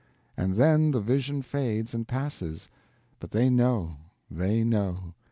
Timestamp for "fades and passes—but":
1.43-3.29